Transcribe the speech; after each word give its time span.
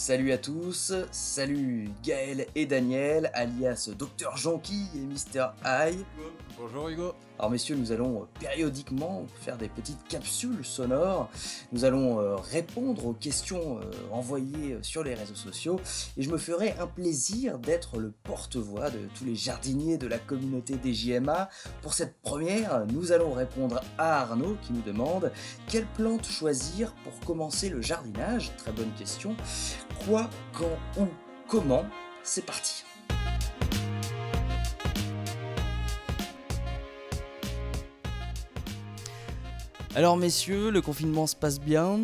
Salut 0.00 0.32
à 0.32 0.38
tous, 0.38 0.94
salut 1.10 1.90
Gaël 2.02 2.46
et 2.54 2.64
Daniel, 2.64 3.30
alias 3.34 3.90
Dr 3.98 4.34
Jonky 4.34 4.86
et 4.94 5.00
Mister 5.00 5.48
High. 5.62 5.98
Bonjour 6.58 6.88
Hugo. 6.88 7.12
Alors 7.40 7.50
messieurs, 7.50 7.74
nous 7.76 7.90
allons 7.90 8.20
euh, 8.20 8.24
périodiquement 8.38 9.24
faire 9.40 9.56
des 9.56 9.70
petites 9.70 10.06
capsules 10.08 10.62
sonores. 10.62 11.30
Nous 11.72 11.86
allons 11.86 12.20
euh, 12.20 12.36
répondre 12.36 13.06
aux 13.06 13.14
questions 13.14 13.78
euh, 13.78 13.90
envoyées 14.12 14.76
sur 14.82 15.02
les 15.02 15.14
réseaux 15.14 15.34
sociaux 15.34 15.80
et 16.18 16.22
je 16.22 16.28
me 16.28 16.36
ferai 16.36 16.74
un 16.78 16.86
plaisir 16.86 17.58
d'être 17.58 17.96
le 17.96 18.10
porte-voix 18.24 18.90
de 18.90 18.98
tous 19.14 19.24
les 19.24 19.36
jardiniers 19.36 19.96
de 19.96 20.06
la 20.06 20.18
communauté 20.18 20.76
des 20.76 20.92
JMA. 20.92 21.48
Pour 21.80 21.94
cette 21.94 22.20
première, 22.20 22.84
nous 22.88 23.10
allons 23.10 23.32
répondre 23.32 23.80
à 23.96 24.20
Arnaud 24.20 24.58
qui 24.60 24.74
nous 24.74 24.82
demande 24.82 25.32
quelle 25.66 25.86
plante 25.86 26.26
choisir 26.26 26.92
pour 27.04 27.18
commencer 27.20 27.70
le 27.70 27.80
jardinage? 27.80 28.54
Très 28.58 28.72
bonne 28.72 28.92
question. 28.98 29.34
Quoi, 30.04 30.28
quand, 30.52 31.00
où, 31.00 31.06
comment? 31.48 31.86
C'est 32.22 32.44
parti. 32.44 32.84
Alors 39.96 40.16
messieurs, 40.16 40.70
le 40.70 40.80
confinement 40.80 41.26
se 41.26 41.34
passe 41.34 41.60
bien. 41.60 41.98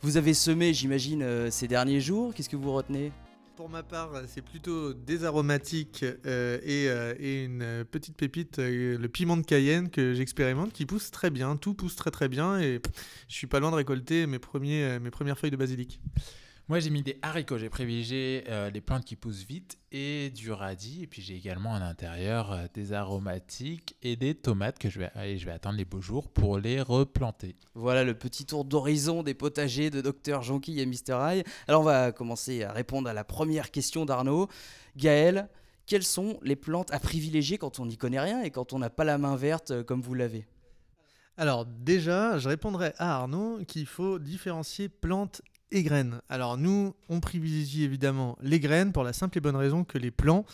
Vous 0.00 0.16
avez 0.16 0.34
semé, 0.34 0.74
j'imagine, 0.74 1.22
euh, 1.22 1.50
ces 1.52 1.68
derniers 1.68 2.00
jours. 2.00 2.34
Qu'est-ce 2.34 2.48
que 2.48 2.56
vous 2.56 2.72
retenez? 2.72 3.12
Pour 3.54 3.68
ma 3.68 3.84
part, 3.84 4.10
c'est 4.26 4.42
plutôt 4.42 4.92
des 4.92 5.24
aromatiques 5.24 6.04
euh, 6.26 6.58
et, 6.64 6.88
euh, 6.88 7.14
et 7.20 7.44
une 7.44 7.84
petite 7.88 8.16
pépite, 8.16 8.58
le 8.58 9.06
piment 9.06 9.36
de 9.36 9.46
Cayenne 9.46 9.88
que 9.88 10.14
j'expérimente, 10.14 10.72
qui 10.72 10.84
pousse 10.84 11.12
très 11.12 11.30
bien. 11.30 11.56
Tout 11.56 11.74
pousse 11.74 11.94
très 11.94 12.10
très 12.10 12.28
bien 12.28 12.58
et 12.58 12.80
je 13.28 13.34
suis 13.34 13.46
pas 13.46 13.60
loin 13.60 13.70
de 13.70 13.76
récolter 13.76 14.26
mes 14.26 14.40
premières 14.40 15.38
feuilles 15.38 15.52
de 15.52 15.56
basilic. 15.56 16.00
Moi 16.68 16.80
j'ai 16.80 16.90
mis 16.90 17.04
des 17.04 17.16
haricots, 17.22 17.58
j'ai 17.58 17.70
privilégié 17.70 18.42
euh, 18.48 18.70
les 18.70 18.80
plantes 18.80 19.04
qui 19.04 19.14
poussent 19.14 19.44
vite 19.44 19.78
et 19.92 20.30
du 20.30 20.50
radis. 20.50 21.04
Et 21.04 21.06
puis 21.06 21.22
j'ai 21.22 21.36
également 21.36 21.76
à 21.76 21.78
l'intérieur 21.78 22.50
euh, 22.50 22.66
des 22.74 22.92
aromatiques 22.92 23.94
et 24.02 24.16
des 24.16 24.34
tomates 24.34 24.76
que 24.76 24.90
je 24.90 24.98
vais, 24.98 25.10
et 25.24 25.38
je 25.38 25.46
vais 25.46 25.52
attendre 25.52 25.76
les 25.76 25.84
beaux 25.84 26.00
jours 26.00 26.28
pour 26.28 26.58
les 26.58 26.80
replanter. 26.80 27.54
Voilà 27.74 28.02
le 28.02 28.14
petit 28.14 28.46
tour 28.46 28.64
d'horizon 28.64 29.22
des 29.22 29.32
potagers 29.32 29.90
de 29.90 30.00
Dr 30.00 30.42
Jonky 30.42 30.80
et 30.80 30.86
Mr. 30.86 31.16
High. 31.20 31.44
Alors 31.68 31.82
on 31.82 31.84
va 31.84 32.10
commencer 32.10 32.64
à 32.64 32.72
répondre 32.72 33.08
à 33.08 33.12
la 33.12 33.22
première 33.22 33.70
question 33.70 34.04
d'Arnaud. 34.04 34.48
Gaël, 34.96 35.48
quelles 35.86 36.02
sont 36.02 36.40
les 36.42 36.56
plantes 36.56 36.92
à 36.92 36.98
privilégier 36.98 37.58
quand 37.58 37.78
on 37.78 37.86
n'y 37.86 37.96
connaît 37.96 38.18
rien 38.18 38.42
et 38.42 38.50
quand 38.50 38.72
on 38.72 38.80
n'a 38.80 38.90
pas 38.90 39.04
la 39.04 39.18
main 39.18 39.36
verte 39.36 39.70
euh, 39.70 39.84
comme 39.84 40.00
vous 40.00 40.14
l'avez? 40.14 40.48
Alors 41.36 41.64
déjà, 41.64 42.38
je 42.38 42.48
répondrai 42.48 42.92
à 42.98 43.18
Arnaud 43.18 43.60
qu'il 43.68 43.86
faut 43.86 44.18
différencier 44.18 44.88
plantes 44.88 45.42
et 45.70 45.82
graines. 45.82 46.20
Alors 46.28 46.56
nous, 46.56 46.94
on 47.08 47.20
privilégie 47.20 47.84
évidemment 47.84 48.36
les 48.40 48.60
graines 48.60 48.92
pour 48.92 49.02
la 49.02 49.12
simple 49.12 49.38
et 49.38 49.40
bonne 49.40 49.56
raison 49.56 49.84
que 49.84 49.98
les 49.98 50.10
plants, 50.10 50.44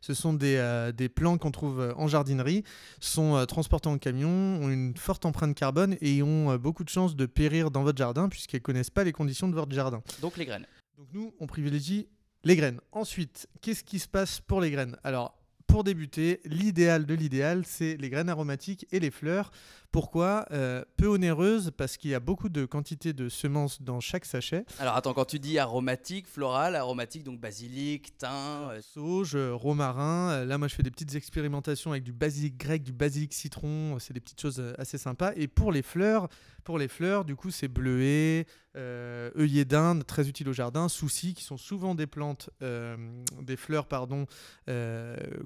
ce 0.00 0.12
sont 0.12 0.34
des, 0.34 0.56
euh, 0.56 0.92
des 0.92 1.08
plants 1.08 1.38
qu'on 1.38 1.50
trouve 1.50 1.80
euh, 1.80 1.94
en 1.96 2.08
jardinerie, 2.08 2.62
sont 3.00 3.36
euh, 3.36 3.46
transportés 3.46 3.88
en 3.88 3.96
camion, 3.96 4.28
ont 4.28 4.68
une 4.68 4.96
forte 4.96 5.24
empreinte 5.24 5.54
carbone 5.54 5.96
et 6.00 6.22
ont 6.22 6.50
euh, 6.50 6.58
beaucoup 6.58 6.84
de 6.84 6.90
chances 6.90 7.16
de 7.16 7.26
périr 7.26 7.70
dans 7.70 7.82
votre 7.82 7.98
jardin 7.98 8.28
puisqu'elles 8.28 8.60
ne 8.60 8.64
connaissent 8.64 8.90
pas 8.90 9.04
les 9.04 9.12
conditions 9.12 9.48
de 9.48 9.54
votre 9.54 9.72
jardin. 9.72 10.02
Donc 10.20 10.36
les 10.36 10.44
graines. 10.44 10.66
Donc 10.98 11.08
nous, 11.12 11.34
on 11.40 11.46
privilégie 11.46 12.06
les 12.44 12.56
graines. 12.56 12.80
Ensuite, 12.92 13.48
qu'est-ce 13.62 13.82
qui 13.82 13.98
se 13.98 14.06
passe 14.06 14.40
pour 14.40 14.60
les 14.60 14.70
graines? 14.70 14.96
Alors, 15.04 15.38
pour 15.66 15.84
débuter, 15.84 16.40
l'idéal 16.44 17.06
de 17.06 17.14
l'idéal, 17.14 17.64
c'est 17.66 17.96
les 17.96 18.10
graines 18.10 18.28
aromatiques 18.28 18.86
et 18.92 19.00
les 19.00 19.10
fleurs. 19.10 19.50
Pourquoi? 19.90 20.44
Euh, 20.50 20.84
Peu 20.96 21.06
onéreuses, 21.06 21.70
parce 21.76 21.96
qu'il 21.96 22.10
y 22.10 22.14
a 22.14 22.20
beaucoup 22.20 22.48
de 22.48 22.64
quantité 22.64 23.12
de 23.12 23.28
semences 23.28 23.80
dans 23.80 24.00
chaque 24.00 24.24
sachet. 24.24 24.64
Alors 24.80 24.96
attends, 24.96 25.14
quand 25.14 25.24
tu 25.24 25.38
dis 25.38 25.56
aromatique, 25.56 26.26
floral, 26.26 26.74
aromatique, 26.74 27.22
donc 27.22 27.40
basilic, 27.40 28.18
thym, 28.18 28.28
euh, 28.28 28.80
Sauge, 28.82 29.36
euh, 29.36 29.54
romarin. 29.54 30.44
Là, 30.44 30.58
moi, 30.58 30.66
je 30.66 30.74
fais 30.74 30.82
des 30.82 30.90
petites 30.90 31.14
expérimentations 31.14 31.92
avec 31.92 32.02
du 32.02 32.12
basilic 32.12 32.56
grec, 32.56 32.82
du 32.82 32.92
basilic 32.92 33.32
citron. 33.32 33.96
C'est 34.00 34.14
des 34.14 34.20
petites 34.20 34.40
choses 34.40 34.60
assez 34.78 34.98
sympas. 34.98 35.30
Et 35.36 35.46
pour 35.46 35.70
les 35.70 35.82
fleurs, 35.82 36.28
pour 36.64 36.76
les 36.78 36.88
fleurs, 36.88 37.24
du 37.24 37.36
coup, 37.36 37.52
c'est 37.52 37.68
bleuet, 37.68 38.46
euh, 38.74 39.30
œillet 39.38 39.64
d'Inde, 39.64 40.04
très 40.04 40.28
utile 40.28 40.48
au 40.48 40.52
jardin, 40.52 40.88
soucis, 40.88 41.34
qui 41.34 41.44
sont 41.44 41.56
souvent 41.56 41.94
des 41.94 42.08
plantes, 42.08 42.50
des 42.60 43.56
fleurs, 43.56 43.86
pardon, 43.86 44.26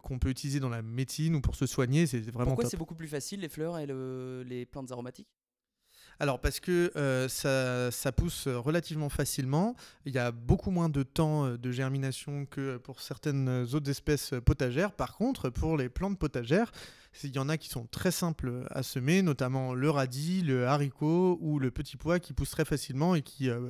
qu'on 0.08 0.18
peut 0.18 0.30
utiliser 0.30 0.58
dans 0.58 0.68
la 0.70 0.82
médecine 0.82 1.34
ou 1.36 1.40
pour 1.40 1.54
se 1.54 1.66
soigner. 1.66 2.06
C'est 2.06 2.20
vraiment 2.30 2.46
Pourquoi 2.52 2.64
c'est 2.68 2.76
beaucoup 2.78 2.94
plus 2.94 3.08
facile 3.08 3.40
les 3.40 3.48
fleurs 3.48 3.78
et 3.78 3.86
le- 3.86 4.42
les 4.46 4.64
plantes 4.66 4.90
aromatiques? 4.90 5.28
Alors 6.20 6.40
parce 6.40 6.58
que 6.58 6.90
euh, 6.96 7.28
ça, 7.28 7.90
ça 7.92 8.10
pousse 8.10 8.48
relativement 8.48 9.08
facilement, 9.08 9.76
il 10.04 10.12
y 10.12 10.18
a 10.18 10.32
beaucoup 10.32 10.70
moins 10.72 10.88
de 10.88 11.04
temps 11.04 11.44
euh, 11.44 11.56
de 11.56 11.70
germination 11.70 12.44
que 12.46 12.76
pour 12.78 13.00
certaines 13.00 13.48
autres 13.72 13.88
espèces 13.88 14.34
potagères. 14.44 14.90
Par 14.92 15.14
contre, 15.16 15.48
pour 15.50 15.76
les 15.76 15.88
plantes 15.88 16.18
potagères, 16.18 16.72
il 17.24 17.34
y 17.34 17.38
en 17.38 17.48
a 17.48 17.56
qui 17.56 17.68
sont 17.68 17.86
très 17.86 18.10
simples 18.10 18.66
à 18.70 18.82
semer, 18.82 19.22
notamment 19.22 19.74
le 19.74 19.90
radis, 19.90 20.42
le 20.42 20.66
haricot 20.66 21.38
ou 21.40 21.58
le 21.58 21.70
petit 21.70 21.96
pois 21.96 22.18
qui 22.20 22.32
poussent 22.32 22.50
très 22.50 22.64
facilement 22.64 23.14
et 23.14 23.22
qui, 23.22 23.50
euh, 23.50 23.68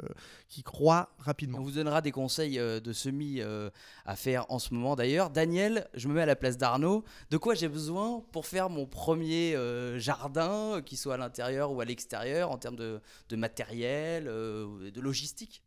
qui 0.48 0.64
On 0.80 1.06
rapidement. 1.18 1.60
vous 1.60 1.70
donnera 1.70 2.00
des 2.00 2.12
conseils 2.12 2.58
euh, 2.58 2.80
de 2.80 2.92
semis 2.92 3.40
euh, 3.40 3.70
à 4.04 4.16
faire 4.16 4.46
en 4.50 4.58
ce 4.58 4.74
moment 4.74 4.96
d'ailleurs. 4.96 5.30
Daniel, 5.30 5.88
je 5.94 6.08
me 6.08 6.14
mets 6.14 6.22
à 6.22 6.26
la 6.26 6.36
place 6.36 6.58
d'Arnaud. 6.58 7.04
De 7.30 7.36
quoi 7.36 7.54
j'ai 7.54 7.68
besoin 7.68 8.22
pour 8.32 8.46
faire 8.46 8.70
mon 8.70 8.86
premier 8.86 9.54
euh, 9.54 9.98
jardin, 9.98 10.82
qu'il 10.84 10.98
soit 10.98 11.14
à 11.14 11.18
l'intérieur 11.18 11.72
ou 11.72 11.80
à 11.80 11.84
l'extérieur, 11.84 12.50
en 12.50 12.58
termes 12.58 12.76
de, 12.76 13.00
de 13.28 13.36
matériel, 13.36 14.24
de 14.24 15.00
logistique? 15.00 15.62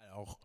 Alors, 0.00 0.40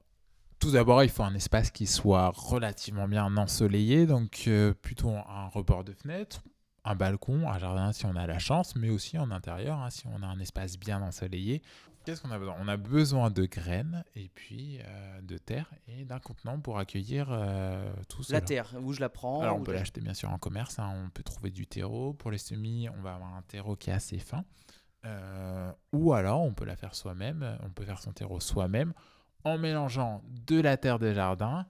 tout 0.64 0.72
d'abord, 0.72 1.04
il 1.04 1.10
faut 1.10 1.24
un 1.24 1.36
espace 1.36 1.72
qui 1.72 1.86
soit 1.88 2.32
relativement 2.34 3.08
bien 3.10 3.36
ensoleillé, 3.36 4.06
donc 4.06 4.44
euh, 4.48 4.74
plutôt 4.74 5.10
un 5.10 5.48
rebord 5.48 5.84
de 5.84 5.92
fenêtre, 5.92 6.42
un 6.86 6.96
balcon, 6.96 7.50
un 7.50 7.60
jardin 7.60 7.92
si 7.92 8.06
on 8.06 8.16
a 8.16 8.26
la 8.28 8.40
chance, 8.40 8.76
mais 8.78 8.90
aussi 8.90 9.18
en 9.18 9.30
intérieur, 9.32 9.78
hein, 9.80 9.90
si 9.90 10.06
on 10.08 10.24
a 10.24 10.26
un 10.28 10.40
espace 10.40 10.80
bien 10.80 11.02
ensoleillé. 11.02 11.62
Qu'est-ce 12.06 12.22
qu'on 12.22 12.32
a 12.32 12.40
besoin? 12.40 12.56
On 12.62 12.68
a 12.70 12.78
besoin 12.78 13.30
de 13.30 13.46
graines 13.46 14.06
et 14.16 14.30
puis 14.34 14.80
euh, 14.86 15.22
de 15.22 15.38
terre 15.38 15.70
et 15.88 16.06
d'un 16.06 16.20
contenant 16.20 16.58
pour 16.60 16.78
accueillir 16.80 17.28
euh, 17.30 17.94
tout 18.08 18.20
La 18.22 18.26
cela. 18.28 18.42
terre, 18.42 18.74
où 18.82 18.94
je 18.94 19.02
la 19.02 19.10
prends 19.10 19.42
Alors 19.42 19.58
on 19.58 19.64
peut 19.64 19.74
la- 19.74 19.80
l'acheter 19.80 20.00
bien 20.00 20.14
sûr 20.14 20.30
en 20.30 20.38
commerce, 20.38 20.80
hein, 20.80 20.94
on 21.06 21.10
peut 21.10 21.24
trouver 21.24 21.50
du 21.50 21.68
terreau. 21.68 22.14
Pour 22.14 22.32
les 22.32 22.38
semis, 22.38 22.88
on 22.98 23.02
va 23.02 23.16
avoir 23.16 23.34
un 23.36 23.42
terreau 23.44 23.76
qui 23.76 23.90
est 23.90 23.94
assez 23.94 24.18
fin. 24.20 24.46
Euh, 25.06 25.72
ou 25.92 26.14
alors 26.14 26.42
on 26.42 26.54
peut 26.54 26.64
la 26.66 26.78
faire 26.78 26.96
soi-même, 26.96 27.58
on 27.64 27.70
peut 27.70 27.84
faire 27.84 28.00
son 28.02 28.14
terreau 28.14 28.40
soi-même 28.40 28.94
en 29.44 29.58
mélangeant 29.58 30.22
de 30.48 30.60
la 30.60 30.78
terre 30.78 31.00
de 31.00 31.14
jardin 31.14 31.66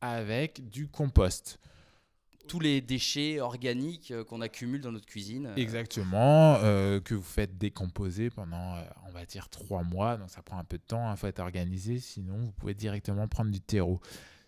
avec 0.00 0.68
du 0.68 0.88
compost. 0.88 1.58
tous 2.46 2.60
les 2.60 2.82
déchets 2.82 3.40
organiques 3.40 4.10
euh, 4.10 4.22
qu'on 4.22 4.42
accumule 4.42 4.82
dans 4.82 4.92
notre 4.92 5.06
cuisine. 5.06 5.46
euh, 5.46 5.56
Exactement, 5.56 6.56
euh, 6.62 7.00
que 7.00 7.14
vous 7.14 7.22
faites 7.22 7.56
décomposer 7.56 8.28
pendant, 8.28 8.76
on 9.08 9.12
va 9.12 9.24
dire, 9.24 9.48
trois 9.48 9.82
mois. 9.82 10.18
Donc 10.18 10.28
ça 10.30 10.42
prend 10.42 10.58
un 10.58 10.64
peu 10.64 10.76
de 10.76 10.82
temps, 10.82 11.10
il 11.10 11.16
faut 11.16 11.26
être 11.26 11.40
organisé, 11.40 11.98
sinon 12.00 12.36
vous 12.38 12.52
pouvez 12.52 12.74
directement 12.74 13.26
prendre 13.28 13.50
du 13.50 13.60
terreau. 13.62 13.98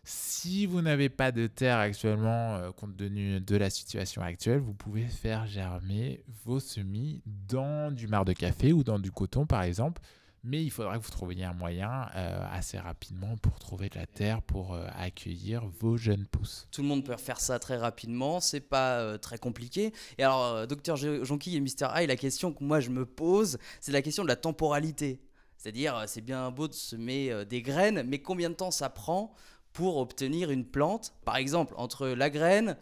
Si 0.04 0.66
vous 0.66 0.82
n'avez 0.82 1.08
pas 1.08 1.32
de 1.32 1.46
terre 1.48 1.78
actuellement, 1.78 2.56
euh, 2.56 2.70
compte 2.70 2.96
tenu 2.96 3.40
de 3.40 3.56
la 3.56 3.70
situation 3.70 4.20
actuelle, 4.22 4.60
vous 4.60 4.74
pouvez 4.74 5.06
faire 5.06 5.46
germer 5.46 6.22
vos 6.44 6.60
semis 6.60 7.22
dans 7.48 7.90
du 7.90 8.06
marc 8.06 8.26
de 8.26 8.32
café 8.34 8.72
ou 8.72 8.84
dans 8.84 8.98
du 9.00 9.10
coton, 9.10 9.46
par 9.46 9.62
exemple. 9.62 10.00
Mais 10.48 10.62
il 10.62 10.70
faudra 10.70 10.96
que 10.96 11.02
vous 11.02 11.10
trouviez 11.10 11.42
un 11.44 11.54
moyen 11.54 12.08
euh, 12.14 12.46
assez 12.52 12.78
rapidement 12.78 13.36
pour 13.38 13.58
trouver 13.58 13.88
de 13.88 13.96
la 13.98 14.06
terre 14.06 14.42
pour 14.42 14.74
euh, 14.74 14.86
accueillir 14.96 15.64
vos 15.80 15.96
jeunes 15.96 16.24
pousses. 16.26 16.68
Tout 16.70 16.82
le 16.82 16.86
monde 16.88 17.04
peut 17.04 17.16
faire 17.16 17.40
ça 17.40 17.58
très 17.58 17.76
rapidement, 17.76 18.38
c'est 18.38 18.60
pas 18.60 19.00
euh, 19.00 19.18
très 19.18 19.38
compliqué. 19.38 19.92
Et 20.18 20.22
alors, 20.22 20.44
euh, 20.44 20.66
Dr 20.66 20.94
Jo- 20.94 21.24
Jonky 21.24 21.56
et 21.56 21.60
Mr. 21.60 21.88
High, 21.96 22.06
la 22.06 22.14
question 22.14 22.52
que 22.52 22.62
moi 22.62 22.78
je 22.78 22.90
me 22.90 23.04
pose, 23.04 23.58
c'est 23.80 23.90
la 23.90 24.02
question 24.02 24.22
de 24.22 24.28
la 24.28 24.36
temporalité. 24.36 25.20
C'est-à-dire, 25.56 26.04
c'est 26.06 26.20
bien 26.20 26.48
beau 26.52 26.68
de 26.68 26.74
semer 26.74 27.44
des 27.46 27.60
graines, 27.60 28.04
mais 28.06 28.20
combien 28.20 28.48
de 28.50 28.54
temps 28.54 28.70
ça 28.70 28.88
prend 28.88 29.34
pour 29.72 29.96
obtenir 29.96 30.52
une 30.52 30.64
plante 30.64 31.12
Par 31.24 31.36
exemple, 31.38 31.74
entre 31.76 32.06
la 32.06 32.30
graine 32.30 32.76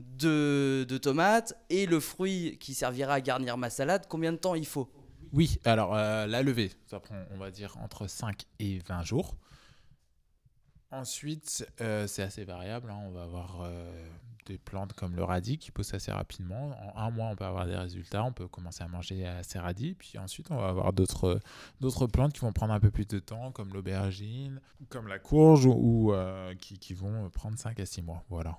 de, 0.00 0.84
de 0.86 0.98
tomate 0.98 1.54
et 1.70 1.86
le 1.86 1.98
fruit 1.98 2.58
qui 2.60 2.74
servira 2.74 3.14
à 3.14 3.20
garnir 3.22 3.56
ma 3.56 3.70
salade, 3.70 4.04
combien 4.08 4.32
de 4.32 4.36
temps 4.36 4.54
il 4.54 4.66
faut? 4.66 4.90
Oui, 5.32 5.58
alors 5.64 5.94
euh, 5.94 6.26
la 6.26 6.42
levée, 6.42 6.70
ça 6.86 7.00
prend, 7.00 7.16
on 7.30 7.36
va 7.38 7.50
dire, 7.50 7.76
entre 7.82 8.06
5 8.06 8.44
et 8.58 8.78
20 8.80 9.02
jours. 9.02 9.36
Ensuite, 10.90 11.66
euh, 11.80 12.06
c'est 12.06 12.22
assez 12.22 12.44
variable. 12.44 12.90
hein, 12.90 12.98
On 13.06 13.10
va 13.10 13.24
avoir 13.24 13.62
euh, 13.62 14.06
des 14.46 14.56
plantes 14.56 14.92
comme 14.92 15.16
le 15.16 15.24
radis 15.24 15.58
qui 15.58 15.72
poussent 15.72 15.94
assez 15.94 16.12
rapidement. 16.12 16.76
En 16.94 17.00
un 17.06 17.10
mois, 17.10 17.26
on 17.26 17.36
peut 17.36 17.44
avoir 17.44 17.66
des 17.66 17.76
résultats. 17.76 18.22
On 18.24 18.32
peut 18.32 18.46
commencer 18.46 18.84
à 18.84 18.88
manger 18.88 19.26
assez 19.26 19.58
radis. 19.58 19.94
Puis 19.94 20.16
ensuite, 20.18 20.50
on 20.50 20.56
va 20.56 20.68
avoir 20.68 20.92
d'autres 20.92 21.40
plantes 22.12 22.32
qui 22.32 22.40
vont 22.40 22.52
prendre 22.52 22.72
un 22.72 22.80
peu 22.80 22.90
plus 22.90 23.06
de 23.06 23.18
temps, 23.18 23.50
comme 23.50 23.72
l'aubergine, 23.72 24.60
comme 24.88 25.08
la 25.08 25.18
courge, 25.18 25.66
ou 25.66 26.14
qui, 26.60 26.78
qui 26.78 26.94
vont 26.94 27.28
prendre 27.30 27.58
5 27.58 27.80
à 27.80 27.86
6 27.86 28.02
mois. 28.02 28.22
Voilà. 28.30 28.56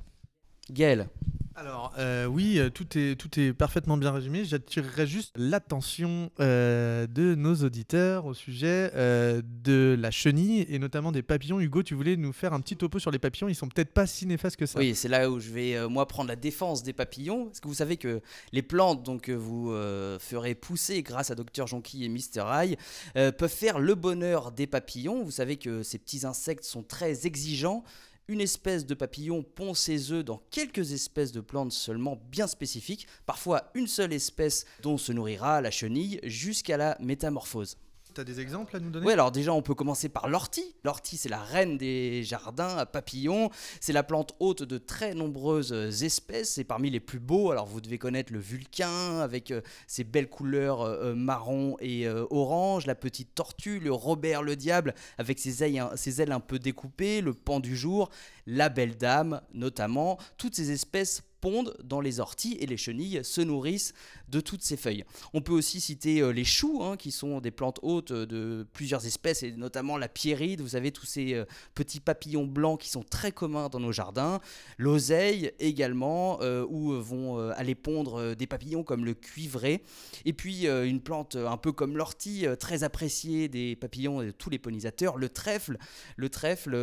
Gaël 0.71 1.09
alors 1.57 1.91
euh, 1.97 2.27
oui, 2.27 2.59
euh, 2.59 2.69
tout 2.69 2.85
est, 2.95 3.15
tout 3.15 3.39
est 3.39 3.51
parfaitement 3.51 3.97
bien 3.97 4.11
résumé. 4.11 4.45
J'attirerai 4.45 5.07
juste 5.07 5.33
l'attention 5.35 6.29
euh, 6.39 7.07
de 7.07 7.33
nos 7.33 7.55
auditeurs 7.55 8.27
au 8.27 8.35
sujet 8.35 8.91
de 8.93 9.97
la 9.99 10.11
chenille 10.11 10.67
et 10.69 10.77
notamment 10.77 11.11
des 11.11 11.23
papillons. 11.23 11.59
Hugo, 11.59 11.81
tu 11.81 11.95
voulais 11.95 12.15
nous 12.15 12.31
faire 12.31 12.53
un 12.53 12.61
petit 12.61 12.77
topo 12.77 12.99
sur 12.99 13.09
les 13.09 13.17
papillons. 13.17 13.49
Ils 13.49 13.55
sont 13.55 13.69
peut-être 13.69 13.91
pas 13.91 14.05
si 14.05 14.27
néfastes 14.27 14.57
que 14.57 14.67
ça. 14.67 14.77
Oui, 14.77 14.93
c'est 14.93 15.07
là 15.07 15.31
où 15.31 15.39
je 15.39 15.49
vais 15.49 15.87
moi 15.89 16.07
prendre 16.07 16.29
la 16.29 16.35
défense 16.35 16.83
des 16.83 16.93
papillons. 16.93 17.45
Parce 17.45 17.59
que 17.59 17.67
vous 17.67 17.73
savez 17.73 17.97
que 17.97 18.21
les 18.51 18.61
plantes 18.61 19.01
donc, 19.01 19.21
que 19.21 19.31
vous 19.31 19.73
ferez 20.19 20.53
pousser 20.53 21.01
grâce 21.01 21.31
à 21.31 21.35
Dr 21.35 21.65
Jonky 21.65 22.05
et 22.05 22.09
Mr. 22.09 22.43
Eye 22.53 22.77
peuvent 23.15 23.47
faire 23.47 23.79
le 23.79 23.95
bonheur 23.95 24.51
des 24.51 24.67
papillons. 24.67 25.23
Vous 25.23 25.31
savez 25.31 25.57
que 25.57 25.81
ces 25.81 25.97
petits 25.97 26.23
insectes 26.27 26.65
sont 26.65 26.83
très 26.83 27.25
exigeants 27.25 27.83
une 28.27 28.41
espèce 28.41 28.85
de 28.85 28.93
papillon 28.93 29.43
pond 29.43 29.73
ses 29.73 30.11
œufs 30.11 30.25
dans 30.25 30.41
quelques 30.51 30.91
espèces 30.91 31.31
de 31.31 31.41
plantes 31.41 31.71
seulement 31.71 32.21
bien 32.29 32.47
spécifiques, 32.47 33.07
parfois 33.25 33.71
une 33.73 33.87
seule 33.87 34.13
espèce 34.13 34.65
dont 34.81 34.97
se 34.97 35.13
nourrira 35.13 35.61
la 35.61 35.71
chenille 35.71 36.19
jusqu'à 36.23 36.77
la 36.77 36.97
métamorphose. 36.99 37.77
T'as 38.17 38.23
des 38.23 38.39
exemples 38.39 38.75
à 38.75 38.79
nous 38.79 38.89
donner? 38.89 39.05
Oui, 39.05 39.13
alors 39.13 39.31
déjà, 39.31 39.53
on 39.53 39.61
peut 39.61 39.75
commencer 39.75 40.09
par 40.09 40.27
l'ortie. 40.27 40.73
L'ortie, 40.83 41.17
c'est 41.17 41.29
la 41.29 41.37
reine 41.37 41.77
des 41.77 42.23
jardins 42.23 42.75
à 42.75 42.87
papillons. 42.87 43.51
C'est 43.79 43.93
la 43.93 44.01
plante 44.01 44.33
hôte 44.39 44.63
de 44.63 44.79
très 44.79 45.13
nombreuses 45.13 45.71
espèces. 46.01 46.53
C'est 46.53 46.63
parmi 46.63 46.89
les 46.89 46.99
plus 46.99 47.19
beaux. 47.19 47.51
Alors, 47.51 47.67
vous 47.67 47.79
devez 47.79 47.99
connaître 47.99 48.33
le 48.33 48.39
vulcain 48.39 49.19
avec 49.19 49.51
euh, 49.51 49.61
ses 49.85 50.03
belles 50.03 50.31
couleurs 50.31 50.81
euh, 50.81 51.11
euh, 51.11 51.13
marron 51.13 51.77
et 51.79 52.09
orange. 52.09 52.87
La 52.87 52.95
petite 52.95 53.35
tortue, 53.35 53.79
le 53.79 53.93
Robert 53.93 54.41
le 54.41 54.55
diable 54.55 54.95
avec 55.19 55.37
ses 55.37 55.63
ailes, 55.63 55.87
ses 55.93 56.19
ailes 56.19 56.31
un 56.31 56.39
peu 56.39 56.57
découpées. 56.57 57.21
Le 57.21 57.35
pan 57.35 57.59
du 57.59 57.77
jour. 57.77 58.09
La 58.47 58.69
belle 58.69 58.97
dame, 58.97 59.41
notamment. 59.53 60.17
Toutes 60.39 60.55
ces 60.55 60.71
espèces 60.71 61.21
pondent 61.41 61.75
dans 61.83 62.01
les 62.01 62.19
orties 62.19 62.57
et 62.59 62.65
les 62.65 62.77
chenilles 62.77 63.21
se 63.23 63.41
nourrissent 63.41 63.93
de 64.29 64.39
toutes 64.39 64.63
ces 64.63 64.77
feuilles. 64.77 65.05
On 65.33 65.41
peut 65.41 65.53
aussi 65.53 65.79
citer 65.79 66.21
euh, 66.21 66.31
les 66.31 66.43
choux, 66.43 66.83
hein, 66.83 66.97
qui 66.97 67.11
sont 67.11 67.39
des 67.39 67.51
plantes 67.51 67.79
hautes 67.81 68.11
de 68.11 68.65
plusieurs 68.73 69.05
espèces, 69.05 69.43
et 69.43 69.51
notamment 69.51 69.97
la 69.97 70.07
pierride, 70.07 70.61
vous 70.61 70.75
avez 70.75 70.91
tous 70.91 71.05
ces 71.05 71.33
euh, 71.33 71.45
petits 71.75 71.99
papillons 71.99 72.45
blancs 72.45 72.79
qui 72.81 72.89
sont 72.89 73.03
très 73.03 73.31
communs 73.31 73.69
dans 73.69 73.79
nos 73.79 73.91
jardins. 73.91 74.39
L'oseille 74.77 75.51
également, 75.59 76.39
euh, 76.41 76.65
où 76.69 76.91
vont 77.01 77.37
aller 77.51 77.75
pondre 77.75 78.35
des 78.35 78.47
papillons 78.47 78.83
comme 78.83 79.05
le 79.05 79.13
cuivré. 79.13 79.83
Et 80.25 80.33
puis 80.33 80.67
une 80.67 81.01
plante 81.01 81.35
un 81.35 81.57
peu 81.57 81.71
comme 81.71 81.97
l'ortie, 81.97 82.45
très 82.59 82.83
appréciée 82.83 83.47
des 83.47 83.75
papillons 83.75 84.21
et 84.21 84.27
de 84.27 84.31
tous 84.31 84.49
les 84.49 84.59
pollinisateurs, 84.59 85.17
le 85.17 85.29
trèfle, 85.29 85.77
le 86.15 86.29
trèfle 86.29 86.75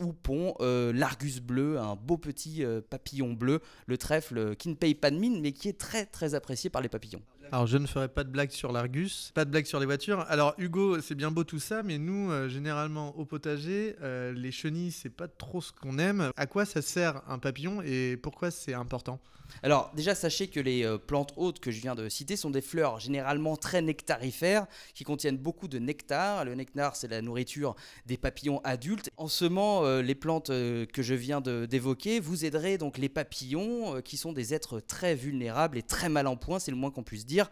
où 0.00 0.12
pond 0.12 0.54
l'argus 0.60 1.40
bleu, 1.40 1.78
un 1.78 1.96
beau 1.96 2.18
petit 2.18 2.62
papillon 2.90 3.32
bleu, 3.32 3.60
le 3.86 3.98
trèfle 4.04 4.54
qui 4.56 4.68
ne 4.68 4.74
paye 4.74 4.94
pas 4.94 5.10
de 5.10 5.16
mine, 5.16 5.40
mais 5.40 5.52
qui 5.52 5.68
est 5.68 5.78
très 5.78 6.04
très 6.04 6.34
apprécié 6.34 6.68
par 6.68 6.82
les 6.82 6.90
papillons. 6.90 7.22
Alors 7.50 7.66
je 7.66 7.78
ne 7.78 7.86
ferai 7.86 8.08
pas 8.08 8.22
de 8.22 8.30
blague 8.30 8.50
sur 8.50 8.70
l'Argus, 8.70 9.32
pas 9.34 9.44
de 9.44 9.50
blague 9.50 9.64
sur 9.64 9.80
les 9.80 9.86
voitures. 9.86 10.20
Alors 10.28 10.54
Hugo, 10.58 11.00
c'est 11.00 11.14
bien 11.14 11.30
beau 11.30 11.44
tout 11.44 11.58
ça, 11.58 11.82
mais 11.82 11.98
nous, 11.98 12.30
euh, 12.30 12.48
généralement 12.48 13.16
au 13.16 13.24
potager, 13.24 13.96
euh, 14.02 14.32
les 14.32 14.50
chenilles, 14.50 14.92
c'est 14.92 15.08
pas 15.08 15.28
trop 15.28 15.60
ce 15.62 15.72
qu'on 15.72 15.98
aime. 15.98 16.30
À 16.36 16.46
quoi 16.46 16.64
ça 16.66 16.82
sert 16.82 17.22
un 17.28 17.38
papillon 17.38 17.80
et 17.82 18.18
pourquoi 18.18 18.50
c'est 18.50 18.74
important? 18.74 19.20
Alors 19.62 19.90
déjà 19.94 20.14
sachez 20.14 20.48
que 20.48 20.60
les 20.60 20.84
euh, 20.84 20.98
plantes 20.98 21.32
hautes 21.36 21.60
que 21.60 21.70
je 21.70 21.80
viens 21.80 21.94
de 21.94 22.08
citer 22.08 22.36
sont 22.36 22.50
des 22.50 22.60
fleurs 22.60 23.00
généralement 23.00 23.56
très 23.56 23.82
nectarifères 23.82 24.66
qui 24.94 25.04
contiennent 25.04 25.38
beaucoup 25.38 25.68
de 25.68 25.78
nectar. 25.78 26.44
Le 26.44 26.54
nectar 26.54 26.96
c'est 26.96 27.08
la 27.08 27.22
nourriture 27.22 27.74
des 28.06 28.16
papillons 28.16 28.60
adultes. 28.64 29.10
En 29.16 29.28
semant 29.28 29.84
les 30.00 30.14
plantes 30.14 30.48
que 30.48 31.02
je 31.02 31.14
viens 31.14 31.40
d'évoquer, 31.40 32.20
vous 32.20 32.44
aiderez 32.44 32.78
donc 32.78 32.98
les 32.98 33.08
papillons 33.08 34.00
qui 34.02 34.16
sont 34.16 34.32
des 34.32 34.54
êtres 34.54 34.80
très 34.80 35.14
vulnérables 35.14 35.78
et 35.78 35.82
très 35.82 36.08
mal 36.08 36.26
en 36.26 36.36
point, 36.36 36.58
c'est 36.58 36.70
le 36.70 36.76
moins 36.76 36.90
qu'on 36.90 37.02
puisse 37.02 37.26
dire. 37.26 37.48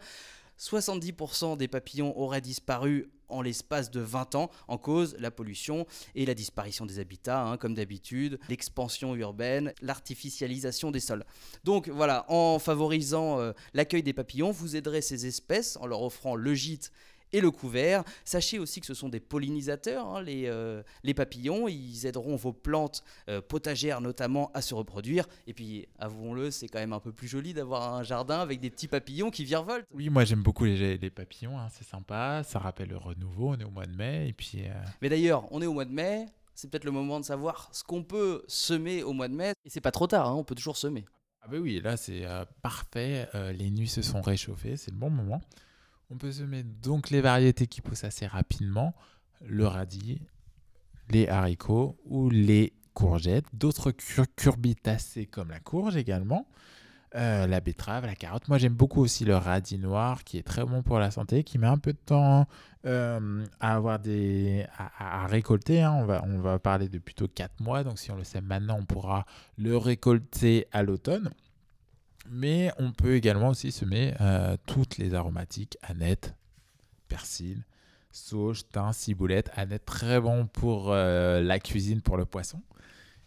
70% 0.59 1.57
des 1.57 1.67
papillons 1.67 2.17
auraient 2.17 2.41
disparu 2.41 3.09
en 3.29 3.41
l'espace 3.41 3.91
de 3.91 3.99
20 3.99 4.35
ans, 4.35 4.51
en 4.67 4.77
cause 4.77 5.15
la 5.19 5.31
pollution 5.31 5.85
et 6.15 6.25
la 6.25 6.35
disparition 6.35 6.85
des 6.85 6.99
habitats, 6.99 7.43
hein, 7.43 7.57
comme 7.57 7.73
d'habitude, 7.73 8.39
l'expansion 8.47 9.15
urbaine, 9.15 9.73
l'artificialisation 9.81 10.91
des 10.91 10.99
sols. 10.99 11.25
Donc 11.63 11.89
voilà, 11.89 12.25
en 12.29 12.59
favorisant 12.59 13.39
euh, 13.39 13.53
l'accueil 13.73 14.03
des 14.03 14.13
papillons, 14.13 14.51
vous 14.51 14.75
aiderez 14.75 15.01
ces 15.01 15.25
espèces 15.25 15.77
en 15.77 15.87
leur 15.87 16.03
offrant 16.03 16.35
le 16.35 16.53
gîte 16.53 16.91
et 17.33 17.41
le 17.41 17.51
couvert. 17.51 18.03
Sachez 18.23 18.59
aussi 18.59 18.79
que 18.79 18.85
ce 18.85 18.93
sont 18.93 19.09
des 19.09 19.19
pollinisateurs, 19.19 20.07
hein, 20.07 20.21
les, 20.21 20.45
euh, 20.45 20.81
les, 21.03 21.13
papillons. 21.13 21.67
Ils 21.67 22.05
aideront 22.05 22.35
vos 22.35 22.53
plantes 22.53 23.03
euh, 23.27 23.41
potagères 23.41 23.99
notamment 23.99 24.51
à 24.53 24.61
se 24.61 24.73
reproduire. 24.73 25.27
Et 25.47 25.53
puis, 25.53 25.87
avouons-le, 25.99 26.51
c'est 26.51 26.67
quand 26.67 26.79
même 26.79 26.93
un 26.93 26.99
peu 26.99 27.11
plus 27.11 27.27
joli 27.27 27.53
d'avoir 27.53 27.93
un 27.95 28.03
jardin 28.03 28.39
avec 28.39 28.59
des 28.59 28.69
petits 28.69 28.87
papillons 28.87 29.31
qui 29.31 29.43
virevoltent. 29.43 29.87
Oui, 29.91 30.09
moi 30.09 30.23
j'aime 30.23 30.43
beaucoup 30.43 30.65
les, 30.65 30.97
les 30.97 31.09
papillons, 31.09 31.59
hein, 31.59 31.67
c'est 31.71 31.85
sympa. 31.85 32.43
Ça 32.43 32.59
rappelle 32.59 32.89
le 32.89 32.97
renouveau, 32.97 33.49
on 33.49 33.57
est 33.57 33.65
au 33.65 33.71
mois 33.71 33.85
de 33.85 33.95
mai. 33.95 34.29
Et 34.29 34.33
puis, 34.33 34.63
euh, 34.65 34.73
Mais 35.01 35.09
d'ailleurs, 35.09 35.51
on 35.51 35.61
est 35.61 35.65
au 35.65 35.73
mois 35.73 35.85
de 35.85 35.93
mai. 35.93 36.27
C'est 36.55 36.69
peut-être 36.69 36.85
le 36.85 36.91
moment 36.91 37.19
de 37.19 37.25
savoir 37.25 37.69
ce 37.71 37.83
qu'on 37.83 38.03
peut 38.03 38.43
semer 38.47 39.01
au 39.01 39.13
mois 39.13 39.27
de 39.27 39.33
mai. 39.33 39.53
Et 39.65 39.69
c'est 39.71 39.81
pas 39.81 39.91
trop 39.91 40.05
tard, 40.05 40.27
hein, 40.27 40.35
on 40.35 40.43
peut 40.43 40.55
toujours 40.55 40.77
semer. 40.77 41.03
Ah 41.41 41.47
bah 41.49 41.57
oui, 41.59 41.81
là 41.81 41.97
c'est 41.97 42.23
parfait. 42.61 43.27
les 43.57 43.69
nuits 43.69 43.89
se 43.89 44.01
sont 44.01 44.21
réchauffées, 44.21 44.77
c'est 44.77 44.91
le 44.91 44.97
bon 44.97 45.09
moment. 45.09 45.41
On 46.13 46.17
peut 46.17 46.31
semer 46.31 46.61
donc 46.61 47.09
les 47.09 47.21
variétés 47.21 47.65
qui 47.65 47.81
poussent 47.81 48.03
assez 48.03 48.27
rapidement, 48.27 48.93
le 49.43 49.65
radis, 49.65 50.21
les 51.09 51.27
haricots 51.27 51.97
ou 52.05 52.29
les 52.29 52.71
courgettes, 52.93 53.47
d'autres 53.51 53.91
curbitacées 54.35 55.25
comme 55.25 55.49
la 55.49 55.59
courge 55.59 55.95
également, 55.95 56.47
euh, 57.15 57.47
la 57.47 57.61
betterave, 57.61 58.05
la 58.05 58.13
carotte. 58.13 58.47
Moi 58.47 58.59
j'aime 58.59 58.75
beaucoup 58.75 59.01
aussi 59.01 59.25
le 59.25 59.35
radis 59.35 59.79
noir 59.79 60.23
qui 60.23 60.37
est 60.37 60.43
très 60.43 60.63
bon 60.63 60.83
pour 60.83 60.99
la 60.99 61.09
santé, 61.09 61.43
qui 61.43 61.57
met 61.57 61.65
un 61.65 61.79
peu 61.79 61.93
de 61.93 62.01
temps 62.05 62.45
euh, 62.85 63.43
à 63.59 65.25
récolter. 65.25 65.81
Hein. 65.81 65.93
On, 65.93 66.05
va, 66.05 66.23
on 66.27 66.37
va 66.41 66.59
parler 66.59 66.89
de 66.89 66.99
plutôt 66.99 67.27
4 67.27 67.59
mois, 67.59 67.83
donc 67.83 67.97
si 67.97 68.11
on 68.11 68.17
le 68.17 68.23
sait 68.23 68.41
maintenant, 68.41 68.77
on 68.79 68.85
pourra 68.85 69.25
le 69.57 69.77
récolter 69.77 70.67
à 70.73 70.83
l'automne. 70.83 71.31
Mais 72.29 72.71
on 72.77 72.91
peut 72.91 73.15
également 73.15 73.49
aussi 73.49 73.71
semer 73.71 74.13
euh, 74.21 74.55
toutes 74.65 74.97
les 74.97 75.13
aromatiques, 75.13 75.77
aneth, 75.81 76.33
persil, 77.07 77.63
sauge, 78.11 78.67
thym, 78.69 78.93
ciboulette. 78.93 79.51
Aneth, 79.55 79.85
très 79.85 80.19
bon 80.19 80.47
pour 80.47 80.91
euh, 80.91 81.41
la 81.41 81.59
cuisine, 81.59 82.01
pour 82.01 82.17
le 82.17 82.25
poisson. 82.25 82.61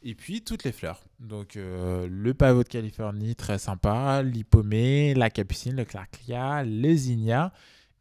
Et 0.03 0.15
puis 0.15 0.43
toutes 0.43 0.65
les 0.65 0.73
fleurs. 0.73 1.05
Donc 1.21 1.57
euh, 1.57 2.07
le 2.11 2.35
pavot 2.35 2.63
de 2.63 2.69
Californie, 2.69 3.35
très 3.35 3.59
sympa. 3.59 4.23
L'hypomée, 4.23 5.15
la 5.15 5.31
capucine, 5.31 5.77
le 5.77 5.85
clarklia, 5.85 6.63
les 6.63 6.97
zinnias 6.97 7.53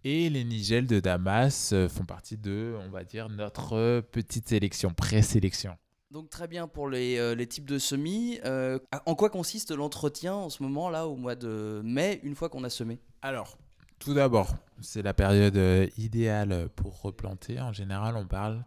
et 0.04 0.30
les 0.30 0.44
nigelles 0.44 0.88
de 0.88 1.00
Damas 1.00 1.74
font 1.90 2.06
partie 2.06 2.38
de, 2.38 2.76
on 2.86 2.90
va 2.90 3.04
dire, 3.04 3.28
notre 3.30 4.02
petite 4.12 4.48
sélection, 4.48 4.92
présélection. 4.92 5.76
Donc 6.16 6.30
très 6.30 6.48
bien 6.48 6.70
pour 6.70 6.88
les, 6.88 7.18
euh, 7.18 7.46
types 7.46 7.66
de 7.66 7.78
semis. 7.78 8.40
Euh, 8.46 8.80
en 9.06 9.16
quoi 9.16 9.30
consiste 9.30 9.72
l'entretien 9.72 10.34
en 10.34 10.50
ce 10.50 10.64
moment 10.64 10.90
là 10.90 11.10
au 11.10 11.18
mois 11.18 11.36
de 11.36 11.82
mai 11.84 12.22
une 12.24 12.36
fois 12.36 12.48
qu'on 12.48 12.64
a 12.64 12.70
semé? 12.70 13.02
Alors, 13.22 13.58
tout 14.00 14.14
d'abord, 14.14 14.56
c'est 14.80 15.02
la 15.02 15.14
période 15.14 15.58
euh, 15.58 15.90
idéale 15.98 16.70
pour 16.78 17.02
replanter. 17.02 17.60
En 17.60 17.74
général, 17.74 18.16
on 18.16 18.26
parle 18.26 18.64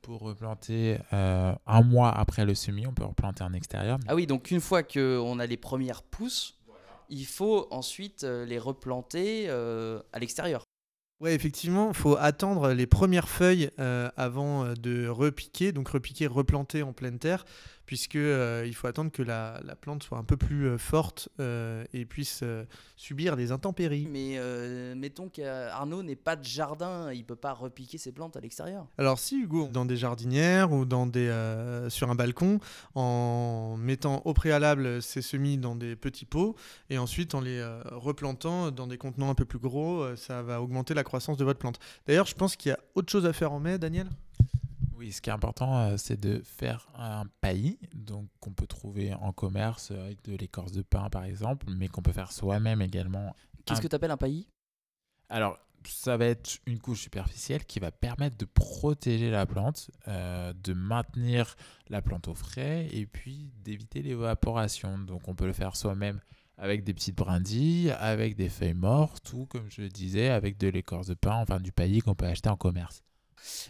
pour 0.00 0.20
replanter 0.20 0.96
un 1.12 1.82
mois 1.82 2.12
après 2.12 2.46
le 2.46 2.54
semis, 2.54 2.86
on 2.86 2.94
peut 2.94 3.04
replanter 3.04 3.44
en 3.44 3.52
extérieur. 3.52 3.98
Ah 4.08 4.14
oui, 4.14 4.26
donc 4.26 4.50
une 4.50 4.62
fois 4.62 4.82
qu'on 4.82 5.38
a 5.38 5.44
les 5.44 5.58
premières 5.58 6.02
pousses, 6.02 6.58
il 7.10 7.26
faut 7.26 7.66
ensuite 7.70 8.22
les 8.22 8.58
replanter 8.58 9.50
à 9.50 10.18
l'extérieur. 10.18 10.64
Ouais, 11.20 11.34
effectivement, 11.34 11.88
il 11.88 11.94
faut 11.94 12.16
attendre 12.16 12.72
les 12.72 12.86
premières 12.86 13.28
feuilles 13.28 13.70
euh, 13.78 14.08
avant 14.16 14.64
euh, 14.64 14.74
de 14.74 15.06
repiquer, 15.06 15.70
donc 15.70 15.88
repiquer, 15.88 16.26
replanter 16.26 16.82
en 16.82 16.94
pleine 16.94 17.18
terre, 17.18 17.44
puisque 17.90 18.14
euh, 18.14 18.62
il 18.68 18.74
faut 18.76 18.86
attendre 18.86 19.10
que 19.10 19.20
la, 19.20 19.60
plante 19.80 20.04
soit 20.04 20.16
un 20.16 20.22
peu 20.22 20.36
plus 20.36 20.68
euh, 20.68 20.78
forte 20.78 21.28
euh, 21.40 21.82
et 21.92 22.04
puisse 22.04 22.44
subir 22.96 23.36
des 23.36 23.50
intempéries. 23.50 24.06
Mais 24.08 24.38
mettons 24.94 25.28
qu'Arnaud 25.28 26.04
n'est 26.04 26.14
pas 26.14 26.36
de 26.36 26.44
jardin, 26.44 27.12
il 27.12 27.24
peut 27.24 27.34
pas 27.34 27.52
repiquer 27.52 27.98
ses 27.98 28.12
plantes 28.12 28.36
à 28.36 28.40
l'extérieur. 28.40 28.86
Alors 28.96 29.18
si 29.18 29.40
Hugo, 29.40 29.68
dans 29.72 29.86
des 29.86 29.96
jardinières 29.96 30.70
ou 30.70 30.84
dans 30.84 31.08
des, 31.08 31.34
sur 31.88 32.08
un 32.10 32.14
balcon, 32.14 32.60
en 32.94 33.76
mettant 33.76 34.22
au 34.24 34.34
préalable 34.34 35.02
ses 35.02 35.20
semis 35.20 35.58
dans 35.58 35.74
des 35.74 35.96
petits 35.96 36.26
pots 36.26 36.54
et 36.90 36.98
ensuite 36.98 37.34
en 37.34 37.40
les 37.40 37.60
replantant 37.90 38.70
dans 38.70 38.86
des 38.86 38.98
contenants 38.98 39.30
un 39.30 39.34
peu 39.34 39.46
plus 39.46 39.58
gros, 39.58 40.14
ça 40.14 40.42
va 40.42 40.62
augmenter 40.62 40.94
la 40.94 41.02
croissance 41.02 41.36
de 41.38 41.44
votre 41.44 41.58
plante. 41.58 41.80
D'ailleurs, 42.06 42.26
je 42.26 42.36
pense 42.36 42.54
qu'il 42.54 42.68
y 42.70 42.72
a 42.72 42.78
autre 42.94 43.10
chose 43.10 43.26
à 43.26 43.32
faire 43.32 43.50
en 43.50 43.58
mai, 43.58 43.78
Daniel? 43.78 44.06
Oui, 45.00 45.12
ce 45.12 45.22
qui 45.22 45.30
est 45.30 45.32
important, 45.32 45.78
euh, 45.78 45.96
c'est 45.96 46.20
de 46.20 46.42
faire 46.44 46.86
un 46.94 47.24
paillis, 47.40 47.78
donc 47.94 48.28
qu'on 48.38 48.52
peut 48.52 48.66
trouver 48.66 49.14
en 49.14 49.32
commerce 49.32 49.92
avec 49.92 50.22
de 50.24 50.36
l'écorce 50.36 50.72
de 50.72 50.82
pain 50.82 51.08
par 51.08 51.24
exemple, 51.24 51.66
mais 51.70 51.88
qu'on 51.88 52.02
peut 52.02 52.12
faire 52.12 52.30
soi-même 52.30 52.82
également. 52.82 53.34
Qu'est-ce 53.64 53.80
que 53.80 53.88
tu 53.88 53.96
appelles 53.96 54.10
un 54.10 54.18
paillis 54.18 54.46
Alors, 55.30 55.58
ça 55.86 56.18
va 56.18 56.26
être 56.26 56.58
une 56.66 56.78
couche 56.78 57.00
superficielle 57.00 57.64
qui 57.64 57.80
va 57.80 57.90
permettre 57.90 58.36
de 58.36 58.44
protéger 58.44 59.30
la 59.30 59.46
plante, 59.46 59.90
euh, 60.06 60.52
de 60.52 60.74
maintenir 60.74 61.56
la 61.88 62.02
plante 62.02 62.28
au 62.28 62.34
frais 62.34 62.86
et 62.92 63.06
puis 63.06 63.50
d'éviter 63.64 64.02
l'évaporation. 64.02 64.98
Donc 64.98 65.28
on 65.28 65.34
peut 65.34 65.46
le 65.46 65.54
faire 65.54 65.76
soi-même 65.76 66.20
avec 66.58 66.84
des 66.84 66.92
petites 66.92 67.16
brindilles, 67.16 67.90
avec 67.92 68.36
des 68.36 68.50
feuilles 68.50 68.74
mortes 68.74 69.32
ou 69.32 69.46
comme 69.46 69.70
je 69.70 69.80
le 69.80 69.88
disais 69.88 70.28
avec 70.28 70.58
de 70.58 70.68
l'écorce 70.68 71.06
de 71.06 71.14
pain, 71.14 71.36
enfin 71.36 71.58
du 71.58 71.72
paillis 71.72 72.00
qu'on 72.00 72.14
peut 72.14 72.26
acheter 72.26 72.50
en 72.50 72.56
commerce. 72.56 73.02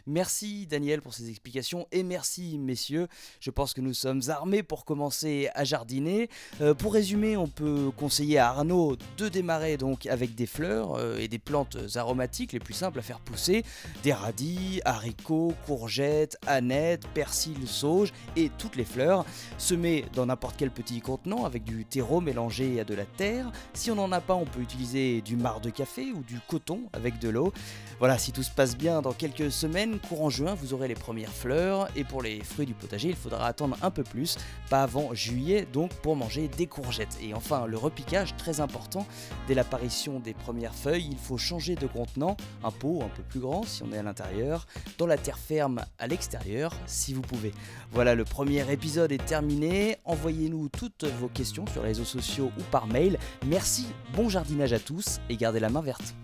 Merci 0.07 0.67
Daniel 0.67 1.03
pour 1.03 1.15
ces 1.15 1.29
explications 1.29 1.87
et 1.93 2.03
merci 2.03 2.59
messieurs. 2.59 3.09
Je 3.41 3.51
pense 3.51 3.75
que 3.75 3.81
nous 3.81 3.95
sommes 3.95 4.23
armés 4.29 4.63
pour 4.63 4.85
commencer 4.85 5.49
à 5.55 5.65
jardiner. 5.65 6.29
Euh, 6.61 6.75
pour 6.75 6.95
résumer, 6.95 7.37
on 7.37 7.47
peut 7.47 7.91
conseiller 7.97 8.39
à 8.39 8.49
Arnaud 8.49 8.97
de 9.17 9.29
démarrer 9.29 9.77
donc 9.77 10.07
avec 10.07 10.35
des 10.35 10.47
fleurs 10.47 10.95
euh, 10.95 11.19
et 11.19 11.29
des 11.29 11.39
plantes 11.39 11.77
aromatiques 11.95 12.53
les 12.53 12.61
plus 12.61 12.75
simples 12.75 12.99
à 12.99 13.03
faire 13.03 13.21
pousser, 13.21 13.65
des 14.03 14.13
radis, 14.13 14.81
haricots, 14.85 15.55
courgettes, 15.67 16.37
anettes, 16.47 17.07
persil, 17.09 17.67
sauge 17.67 18.13
et 18.37 18.51
toutes 18.59 18.77
les 18.77 18.85
fleurs. 18.85 19.25
Semer 19.59 20.05
dans 20.15 20.27
n'importe 20.27 20.57
quel 20.59 20.71
petit 20.71 21.01
contenant 21.01 21.45
avec 21.45 21.65
du 21.65 21.85
terreau 21.85 22.21
mélangé 22.21 22.81
à 22.81 22.85
de 22.85 22.95
la 22.95 23.05
terre. 23.05 23.51
Si 23.75 23.91
on 23.91 23.95
n'en 23.95 24.13
a 24.13 24.21
pas, 24.21 24.35
on 24.35 24.45
peut 24.45 24.61
utiliser 24.61 25.21
du 25.21 25.37
marc 25.37 25.63
de 25.63 25.71
café 25.71 26.13
ou 26.13 26.23
du 26.23 26.39
coton 26.49 26.83
avec 26.93 27.19
de 27.19 27.29
l'eau. 27.29 27.53
Voilà, 27.99 28.19
si 28.19 28.33
tout 28.33 28.43
se 28.43 28.51
passe 28.51 28.77
bien 28.77 29.03
dans 29.03 29.13
quelques 29.13 29.51
semaine, 29.61 29.99
courant 30.09 30.31
juin, 30.31 30.55
vous 30.55 30.73
aurez 30.73 30.89
les 30.89 30.95
premières 30.95 31.33
fleurs. 31.33 31.89
Et 31.95 32.05
pour 32.05 32.23
les 32.23 32.43
fruits 32.43 32.65
du 32.65 32.73
potager, 32.73 33.11
il 33.11 33.17
faudra 33.17 33.47
attendre 33.47 33.77
un 33.83 33.91
peu 33.91 34.03
plus, 34.03 34.39
pas 34.71 34.83
avant 34.83 35.13
juillet, 35.13 35.67
donc 35.71 35.93
pour 35.97 36.17
manger 36.17 36.49
des 36.49 36.67
courgettes. 36.67 37.19
Et 37.23 37.35
enfin, 37.35 37.67
le 37.67 37.77
repiquage, 37.77 38.35
très 38.37 38.61
important. 38.61 39.07
Dès 39.49 39.55
l'apparition 39.55 40.19
des 40.19 40.33
premières 40.33 40.75
feuilles, 40.75 41.09
il 41.11 41.19
faut 41.19 41.37
changer 41.37 41.75
de 41.75 41.87
contenant, 41.87 42.39
un 42.65 42.71
pot 42.71 43.03
un 43.05 43.09
peu 43.09 43.23
plus 43.23 43.41
grand 43.41 43.65
si 43.65 43.83
on 43.83 43.93
est 43.93 43.99
à 43.99 44.03
l'intérieur, 44.03 44.67
dans 44.97 45.07
la 45.07 45.19
terre 45.19 45.39
ferme 45.39 45.85
à 45.99 46.07
l'extérieur, 46.07 46.73
si 46.87 47.13
vous 47.13 47.23
pouvez. 47.23 47.53
Voilà, 47.93 48.15
le 48.15 48.25
premier 48.25 48.71
épisode 48.73 49.13
est 49.13 49.25
terminé. 49.25 49.99
Envoyez-nous 50.07 50.71
toutes 50.71 51.05
vos 51.05 51.29
questions 51.29 51.67
sur 51.67 51.83
les 51.83 51.89
réseaux 51.89 52.05
sociaux 52.05 52.51
ou 52.59 52.63
par 52.71 52.87
mail. 52.87 53.19
Merci, 53.47 53.87
bon 54.17 54.31
jardinage 54.31 54.73
à 54.73 54.79
tous 54.79 55.21
et 55.29 55.37
gardez 55.37 55.61
la 55.61 55.69
main 55.69 55.83
verte. 55.83 56.15